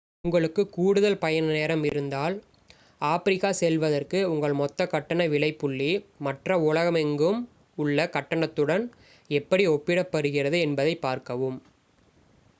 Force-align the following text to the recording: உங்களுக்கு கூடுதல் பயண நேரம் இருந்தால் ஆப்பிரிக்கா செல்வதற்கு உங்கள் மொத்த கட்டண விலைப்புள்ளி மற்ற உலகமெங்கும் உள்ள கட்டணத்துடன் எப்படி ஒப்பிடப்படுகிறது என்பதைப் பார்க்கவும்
உங்களுக்கு 0.21 0.61
கூடுதல் 0.69 1.17
பயண 1.17 1.45
நேரம் 1.47 1.83
இருந்தால் 1.83 2.35
ஆப்பிரிக்கா 3.01 3.51
செல்வதற்கு 3.51 4.29
உங்கள் 4.29 4.53
மொத்த 4.53 4.87
கட்டண 4.87 5.27
விலைப்புள்ளி 5.27 5.91
மற்ற 6.19 6.57
உலகமெங்கும் 6.61 7.39
உள்ள 7.77 8.07
கட்டணத்துடன் 8.07 8.87
எப்படி 9.29 9.65
ஒப்பிடப்படுகிறது 9.67 10.59
என்பதைப் 10.61 11.01
பார்க்கவும் 11.01 11.59